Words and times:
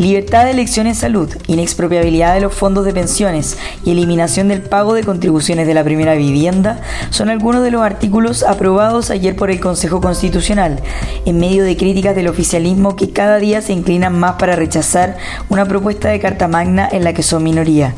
Libertad 0.00 0.46
de 0.46 0.52
elección 0.52 0.86
en 0.86 0.94
salud, 0.94 1.28
inexpropiabilidad 1.46 2.32
de 2.32 2.40
los 2.40 2.54
fondos 2.54 2.86
de 2.86 2.94
pensiones 2.94 3.58
y 3.84 3.90
eliminación 3.90 4.48
del 4.48 4.62
pago 4.62 4.94
de 4.94 5.04
contribuciones 5.04 5.66
de 5.66 5.74
la 5.74 5.84
primera 5.84 6.14
vivienda 6.14 6.80
son 7.10 7.28
algunos 7.28 7.62
de 7.62 7.70
los 7.70 7.82
artículos 7.82 8.42
aprobados 8.42 9.10
ayer 9.10 9.36
por 9.36 9.50
el 9.50 9.60
Consejo 9.60 10.00
Constitucional, 10.00 10.80
en 11.26 11.38
medio 11.38 11.64
de 11.64 11.76
críticas 11.76 12.16
del 12.16 12.28
oficialismo 12.28 12.96
que 12.96 13.10
cada 13.12 13.36
día 13.36 13.60
se 13.60 13.74
inclinan 13.74 14.18
más 14.18 14.36
para 14.36 14.56
rechazar 14.56 15.18
una 15.50 15.66
propuesta 15.66 16.08
de 16.08 16.18
Carta 16.18 16.48
Magna 16.48 16.88
en 16.90 17.04
la 17.04 17.12
que 17.12 17.22
son 17.22 17.42
minoría. 17.42 17.94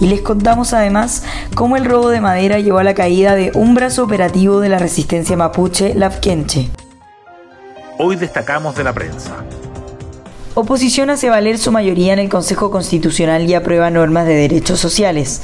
Y 0.00 0.06
les 0.06 0.20
contamos 0.20 0.72
además 0.72 1.24
cómo 1.56 1.76
el 1.76 1.84
robo 1.84 2.10
de 2.10 2.20
madera 2.20 2.60
llevó 2.60 2.78
a 2.78 2.84
la 2.84 2.94
caída 2.94 3.34
de 3.34 3.50
un 3.56 3.74
brazo 3.74 4.04
operativo 4.04 4.60
de 4.60 4.68
la 4.68 4.78
resistencia 4.78 5.36
mapuche, 5.36 5.96
Lafkenche. 5.96 6.70
Hoy 7.98 8.14
destacamos 8.14 8.76
de 8.76 8.84
la 8.84 8.92
prensa. 8.92 9.44
Oposición 10.54 11.10
hace 11.10 11.30
valer 11.30 11.58
su 11.58 11.70
mayoría 11.70 12.12
en 12.12 12.18
el 12.18 12.28
Consejo 12.28 12.72
Constitucional 12.72 13.48
y 13.48 13.54
aprueba 13.54 13.88
normas 13.88 14.26
de 14.26 14.34
derechos 14.34 14.80
sociales. 14.80 15.42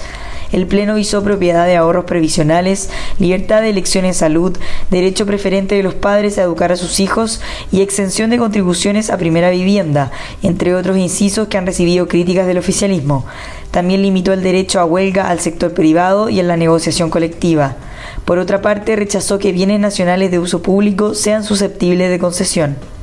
El 0.51 0.66
Pleno 0.66 0.98
hizo 0.98 1.23
propiedad 1.23 1.65
de 1.65 1.77
ahorros 1.77 2.06
previsionales, 2.06 2.91
libertad 3.20 3.62
de 3.62 3.70
elección 3.70 4.05
en 4.05 4.15
salud, 4.15 4.59
derecho 4.91 5.24
preferente 5.24 5.77
de 5.77 5.84
los 5.84 5.95
padres 5.95 6.38
a 6.38 6.42
educar 6.42 6.73
a 6.73 6.77
sus 6.77 6.98
hijos 6.98 7.41
y 7.70 7.82
exención 7.82 8.30
de 8.30 8.38
contribuciones 8.38 9.10
a 9.10 9.16
primera 9.16 9.51
vivienda, 9.51 10.10
entre 10.43 10.74
otros 10.74 10.99
incisos 10.99 11.46
que 11.46 11.57
han 11.57 11.66
recibido 11.66 12.09
críticas 12.09 12.49
del 12.49 12.59
oficialismo. 12.59 13.24
También 13.71 14.02
limitó 14.02 14.32
el 14.32 14.43
derecho 14.43 14.80
a 14.80 14.84
huelga 14.84 15.29
al 15.29 15.38
sector 15.38 15.73
privado 15.73 16.30
y 16.30 16.40
en 16.40 16.49
la 16.49 16.57
negociación 16.57 17.10
colectiva. 17.10 17.77
Por 18.24 18.38
otra 18.38 18.60
parte, 18.60 18.96
rechazó 18.96 19.38
que 19.38 19.52
bienes 19.52 19.79
nacionales 19.79 20.32
de 20.32 20.40
uso 20.40 20.62
público 20.62 21.15
sean 21.15 21.45
susceptibles 21.45 22.10
de 22.10 22.18
concesión. 22.18 22.96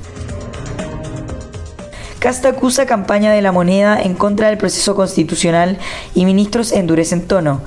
Casta 2.23 2.47
acusa 2.47 2.85
campaña 2.85 3.33
de 3.33 3.41
la 3.41 3.51
moneda 3.51 4.01
en 4.01 4.13
contra 4.13 4.47
del 4.47 4.57
proceso 4.57 4.95
constitucional 4.95 5.77
y 6.15 6.23
ministros 6.23 6.71
endurecen 6.71 7.27
tono. 7.27 7.59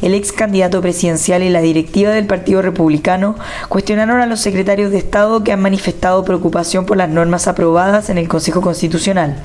El 0.00 0.14
ex 0.14 0.30
candidato 0.30 0.80
presidencial 0.80 1.42
y 1.42 1.50
la 1.50 1.60
directiva 1.60 2.12
del 2.12 2.28
Partido 2.28 2.62
Republicano 2.62 3.34
cuestionaron 3.68 4.20
a 4.20 4.26
los 4.26 4.38
secretarios 4.38 4.92
de 4.92 4.98
Estado 4.98 5.42
que 5.42 5.50
han 5.50 5.60
manifestado 5.60 6.24
preocupación 6.24 6.86
por 6.86 6.96
las 6.96 7.08
normas 7.08 7.48
aprobadas 7.48 8.08
en 8.08 8.16
el 8.16 8.28
Consejo 8.28 8.60
Constitucional. 8.60 9.42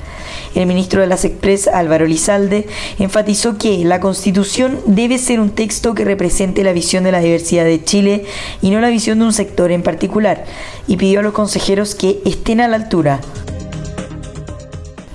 El 0.54 0.66
ministro 0.66 1.00
de 1.00 1.08
las 1.08 1.24
Express, 1.24 1.66
Álvaro 1.66 2.06
Lizalde, 2.06 2.68
enfatizó 3.00 3.58
que 3.58 3.84
la 3.84 3.98
Constitución 3.98 4.78
debe 4.86 5.18
ser 5.18 5.40
un 5.40 5.50
texto 5.50 5.92
que 5.94 6.04
represente 6.04 6.62
la 6.62 6.72
visión 6.72 7.02
de 7.02 7.10
la 7.10 7.18
diversidad 7.18 7.64
de 7.64 7.82
Chile 7.82 8.26
y 8.60 8.70
no 8.70 8.80
la 8.80 8.90
visión 8.90 9.18
de 9.18 9.24
un 9.24 9.32
sector 9.32 9.72
en 9.72 9.82
particular, 9.82 10.44
y 10.86 10.98
pidió 10.98 11.18
a 11.18 11.24
los 11.24 11.32
consejeros 11.32 11.96
que 11.96 12.20
estén 12.24 12.60
a 12.60 12.68
la 12.68 12.76
altura. 12.76 13.20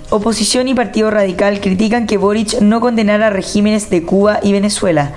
Oposición 0.09 0.69
y 0.69 0.73
Partido 0.73 1.11
Radical 1.11 1.59
critican 1.59 2.07
que 2.07 2.15
Boric 2.15 2.61
no 2.61 2.79
condenara 2.79 3.29
regímenes 3.29 3.89
de 3.89 4.03
Cuba 4.03 4.39
y 4.41 4.53
Venezuela. 4.53 5.11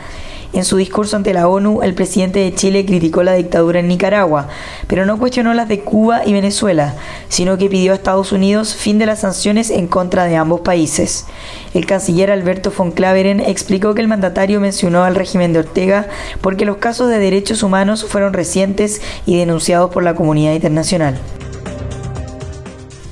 En 0.52 0.64
su 0.64 0.78
discurso 0.78 1.16
ante 1.16 1.32
la 1.32 1.46
ONU, 1.46 1.82
el 1.82 1.94
presidente 1.94 2.40
de 2.40 2.52
Chile 2.52 2.84
criticó 2.84 3.22
la 3.22 3.34
dictadura 3.34 3.78
en 3.78 3.86
Nicaragua, 3.86 4.48
pero 4.88 5.06
no 5.06 5.16
cuestionó 5.16 5.54
las 5.54 5.68
de 5.68 5.78
Cuba 5.78 6.22
y 6.26 6.32
Venezuela, 6.32 6.96
sino 7.28 7.56
que 7.56 7.68
pidió 7.68 7.92
a 7.92 7.94
Estados 7.94 8.32
Unidos 8.32 8.74
fin 8.74 8.98
de 8.98 9.06
las 9.06 9.20
sanciones 9.20 9.70
en 9.70 9.86
contra 9.86 10.24
de 10.24 10.34
ambos 10.34 10.62
países. 10.62 11.26
El 11.72 11.86
canciller 11.86 12.32
Alberto 12.32 12.72
von 12.76 12.90
Claveren 12.90 13.38
explicó 13.38 13.94
que 13.94 14.02
el 14.02 14.08
mandatario 14.08 14.58
mencionó 14.58 15.04
al 15.04 15.14
régimen 15.14 15.52
de 15.52 15.60
Ortega 15.60 16.08
porque 16.40 16.64
los 16.64 16.78
casos 16.78 17.08
de 17.08 17.20
derechos 17.20 17.62
humanos 17.62 18.04
fueron 18.04 18.32
recientes 18.32 19.00
y 19.24 19.38
denunciados 19.38 19.92
por 19.92 20.02
la 20.02 20.16
comunidad 20.16 20.54
internacional. 20.54 21.20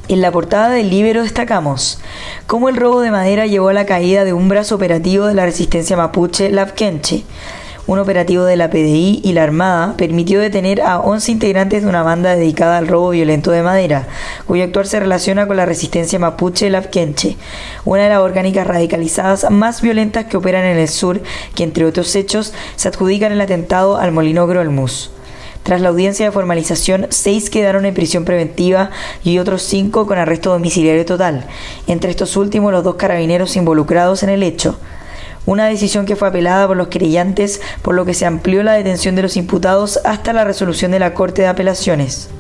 En 0.09 0.23
la 0.23 0.33
portada 0.33 0.71
del 0.71 0.89
libro 0.89 1.23
destacamos 1.23 2.01
cómo 2.47 2.71
el 2.71 2.77
robo 2.77 3.03
de 3.03 3.11
madera 3.11 3.45
llevó 3.45 3.69
a 3.69 3.75
la 3.75 3.85
caída 3.85 4.25
de 4.25 4.33
un 4.33 4.49
brazo 4.49 4.75
operativo 4.75 5.27
de 5.27 5.35
la 5.35 5.45
resistencia 5.45 5.99
mapuche 5.99 6.49
Lafkenche. 6.49 7.25
Un 7.87 7.99
operativo 7.99 8.45
de 8.45 8.57
la 8.57 8.71
PDI 8.71 9.21
y 9.23 9.35
la 9.35 9.43
Armada 9.43 9.99
permitió 9.99 10.41
detener 10.41 10.81
a 10.81 11.01
11 11.01 11.33
integrantes 11.33 11.83
de 11.83 11.91
una 11.91 12.03
banda 12.03 12.37
dedicada 12.37 12.79
al 12.79 12.89
robo 12.89 13.11
violento 13.11 13.51
de 13.51 13.63
madera, 13.63 14.09
cuyo 14.47 14.65
actuar 14.65 14.87
se 14.87 14.99
relaciona 14.99 15.47
con 15.47 15.59
la 15.59 15.67
resistencia 15.67 16.19
mapuche 16.19 16.71
Lafkenche, 16.71 17.37
una 17.85 18.05
de 18.05 18.09
las 18.09 18.21
orgánicas 18.21 18.67
radicalizadas 18.67 19.51
más 19.51 19.83
violentas 19.83 20.25
que 20.25 20.39
operan 20.39 20.65
en 20.65 20.79
el 20.79 20.89
sur, 20.89 21.21
que 21.55 21.65
entre 21.65 21.85
otros 21.85 22.17
hechos 22.17 22.55
se 22.77 22.89
adjudican 22.89 23.33
el 23.33 23.43
atentado 23.43 23.99
al 23.99 24.13
molino 24.13 24.47
Grolmus. 24.47 25.11
Tras 25.69 25.83
la 25.83 25.91
audiencia 25.91 26.25
de 26.25 26.33
formalización, 26.33 27.09
seis 27.11 27.51
quedaron 27.51 27.85
en 27.85 27.93
prisión 27.93 28.25
preventiva 28.25 28.89
y 29.23 29.39
otros 29.39 29.61
cinco 29.61 30.07
con 30.07 30.17
arresto 30.17 30.49
domiciliario 30.51 31.05
total. 31.05 31.45
Entre 31.87 32.11
estos 32.11 32.39
últimos, 32.39 32.73
los 32.73 32.83
dos 32.83 32.95
carabineros 32.95 33.55
involucrados 33.55 34.23
en 34.23 34.31
el 34.31 34.43
hecho. 34.43 34.79
Una 35.45 35.67
decisión 35.67 36.07
que 36.07 36.17
fue 36.17 36.29
apelada 36.29 36.67
por 36.67 36.79
los 36.79 36.89
querellantes, 36.89 37.61
por 37.83 37.95
lo 37.95 38.07
que 38.07 38.15
se 38.15 38.25
amplió 38.25 38.63
la 38.63 38.73
detención 38.73 39.15
de 39.15 39.21
los 39.21 39.37
imputados 39.37 40.01
hasta 40.07 40.33
la 40.33 40.45
resolución 40.45 40.91
de 40.91 41.01
la 41.01 41.13
Corte 41.13 41.43
de 41.43 41.49
Apelaciones. 41.49 42.31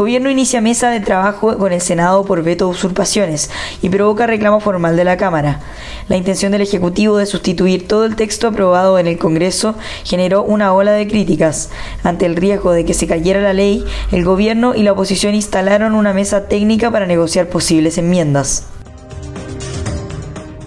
Gobierno 0.00 0.30
inicia 0.30 0.62
mesa 0.62 0.88
de 0.88 1.00
trabajo 1.00 1.58
con 1.58 1.74
el 1.74 1.82
Senado 1.82 2.24
por 2.24 2.42
veto 2.42 2.64
de 2.64 2.70
usurpaciones 2.70 3.50
y 3.82 3.90
provoca 3.90 4.26
reclamo 4.26 4.58
formal 4.58 4.96
de 4.96 5.04
la 5.04 5.18
Cámara. 5.18 5.60
La 6.08 6.16
intención 6.16 6.52
del 6.52 6.62
Ejecutivo 6.62 7.18
de 7.18 7.26
sustituir 7.26 7.86
todo 7.86 8.06
el 8.06 8.16
texto 8.16 8.48
aprobado 8.48 8.98
en 8.98 9.06
el 9.06 9.18
Congreso 9.18 9.74
generó 10.04 10.42
una 10.42 10.72
ola 10.72 10.92
de 10.92 11.06
críticas. 11.06 11.68
Ante 12.02 12.24
el 12.24 12.36
riesgo 12.36 12.72
de 12.72 12.86
que 12.86 12.94
se 12.94 13.06
cayera 13.06 13.42
la 13.42 13.52
ley, 13.52 13.84
el 14.10 14.24
Gobierno 14.24 14.74
y 14.74 14.84
la 14.84 14.92
oposición 14.92 15.34
instalaron 15.34 15.94
una 15.94 16.14
mesa 16.14 16.48
técnica 16.48 16.90
para 16.90 17.04
negociar 17.04 17.48
posibles 17.48 17.98
enmiendas. 17.98 18.64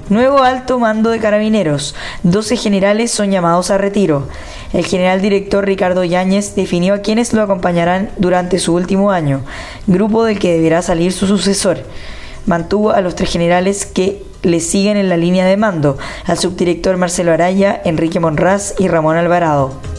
Nuevo 0.10 0.44
alto 0.44 0.78
mando 0.78 1.10
de 1.10 1.18
carabineros. 1.18 1.96
12 2.22 2.56
generales 2.56 3.10
son 3.10 3.32
llamados 3.32 3.72
a 3.72 3.80
retiro. 3.80 4.28
El 4.74 4.86
general 4.86 5.22
director 5.22 5.64
Ricardo 5.64 6.04
Yáñez 6.04 6.56
definió 6.56 6.96
a 6.96 7.00
quienes 7.00 7.32
lo 7.32 7.44
acompañarán 7.44 8.10
durante 8.18 8.58
su 8.58 8.74
último 8.74 9.12
año, 9.12 9.42
grupo 9.86 10.26
del 10.26 10.40
que 10.40 10.52
deberá 10.52 10.82
salir 10.82 11.14
su 11.14 11.28
sucesor. 11.28 11.78
Mantuvo 12.48 12.92
a 12.92 13.02
los 13.02 13.16
tres 13.16 13.32
generales 13.32 13.86
que 13.86 14.24
le 14.42 14.60
siguen 14.60 14.98
en 14.98 15.10
la 15.10 15.18
línea 15.18 15.46
de 15.46 15.58
mando, 15.58 15.98
al 16.26 16.40
subdirector 16.40 16.98
Marcelo 16.98 17.32
Araya, 17.32 17.82
Enrique 17.86 18.20
Monraz 18.20 18.74
y 18.80 18.88
Ramón 18.88 19.16
Alvarado. 19.16 19.93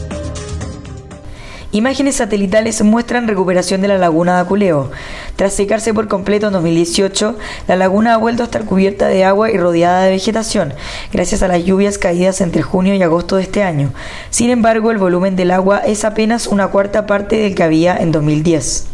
Imágenes 1.75 2.15
satelitales 2.15 2.81
muestran 2.83 3.27
recuperación 3.27 3.81
de 3.81 3.89
la 3.89 3.97
laguna 3.97 4.35
de 4.35 4.41
Aculeo. 4.43 4.91
Tras 5.35 5.51
secarse 5.51 5.93
por 5.93 6.07
completo 6.07 6.47
en 6.47 6.53
2018, 6.53 7.35
la 7.67 7.75
laguna 7.75 8.13
ha 8.13 8.17
vuelto 8.17 8.43
a 8.43 8.45
estar 8.45 8.63
cubierta 8.63 9.09
de 9.09 9.25
agua 9.25 9.51
y 9.51 9.57
rodeada 9.57 10.03
de 10.03 10.11
vegetación, 10.11 10.73
gracias 11.11 11.43
a 11.43 11.49
las 11.49 11.65
lluvias 11.65 11.97
caídas 11.97 12.39
entre 12.39 12.61
junio 12.61 12.95
y 12.95 13.03
agosto 13.03 13.35
de 13.35 13.43
este 13.43 13.61
año. 13.61 13.91
Sin 14.29 14.51
embargo, 14.51 14.89
el 14.89 14.99
volumen 14.99 15.35
del 15.35 15.51
agua 15.51 15.79
es 15.79 16.05
apenas 16.05 16.47
una 16.47 16.67
cuarta 16.67 17.05
parte 17.05 17.35
del 17.35 17.55
que 17.55 17.63
había 17.63 17.97
en 17.97 18.13
2010. 18.13 18.85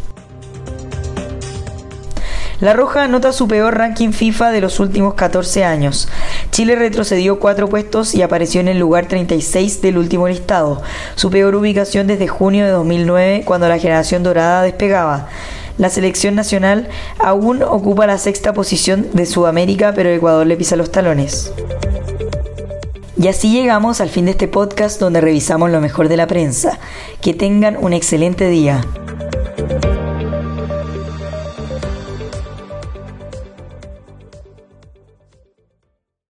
La 2.62 2.74
Roja 2.74 3.04
anota 3.04 3.32
su 3.32 3.48
peor 3.48 3.76
ranking 3.76 4.12
FIFA 4.12 4.52
de 4.52 4.62
los 4.62 4.80
últimos 4.80 5.16
14 5.16 5.66
años. 5.66 6.08
Chile 6.52 6.76
retrocedió 6.76 7.40
cuatro 7.40 7.70
puestos 7.70 8.14
y 8.14 8.22
apareció 8.22 8.60
en 8.60 8.68
el 8.68 8.78
lugar 8.78 9.08
36 9.08 9.82
del 9.82 9.98
último 9.98 10.28
listado, 10.28 10.82
su 11.16 11.30
peor 11.30 11.56
ubicación 11.56 12.08
desde 12.08 12.28
junio 12.28 12.66
de 12.66 12.72
2009 12.72 13.44
cuando 13.46 13.70
la 13.70 13.80
generación 13.80 14.22
dorada 14.22 14.62
despegaba. 14.62 15.30
La 15.78 15.90
selección 15.90 16.36
nacional 16.36 16.90
aún 17.20 17.64
ocupa 17.64 18.06
la 18.06 18.18
sexta 18.18 18.54
posición 18.54 19.08
de 19.14 19.26
Sudamérica, 19.26 19.94
pero 19.96 20.10
Ecuador 20.10 20.46
le 20.46 20.58
pisa 20.58 20.76
los 20.76 20.92
talones. 20.92 21.54
Y 23.18 23.28
así 23.28 23.54
llegamos 23.54 24.02
al 24.02 24.10
fin 24.10 24.26
de 24.26 24.32
este 24.32 24.48
podcast 24.48 25.00
donde 25.00 25.22
revisamos 25.22 25.70
lo 25.70 25.80
mejor 25.80 26.10
de 26.10 26.18
la 26.18 26.28
prensa. 26.28 26.80
Que 27.22 27.34
tengan 27.34 27.78
un 27.78 27.94
excelente 27.94 28.50
día. 28.50 28.82